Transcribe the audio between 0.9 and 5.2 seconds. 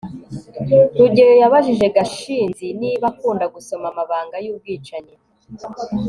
rugeyo yabajije gashinzi niba akunda gusoma amabanga yubwicanyi